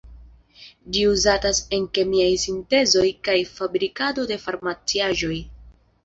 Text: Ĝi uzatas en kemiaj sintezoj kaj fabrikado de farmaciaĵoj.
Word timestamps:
Ĝi 0.93 1.01
uzatas 1.09 1.57
en 1.77 1.83
kemiaj 1.97 2.29
sintezoj 2.43 3.03
kaj 3.27 3.35
fabrikado 3.49 4.25
de 4.31 4.39
farmaciaĵoj. 4.47 5.39